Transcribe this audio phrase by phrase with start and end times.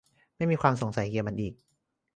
[0.37, 1.53] ไม่มีความสงสัยเกี่ยวกับมันอีก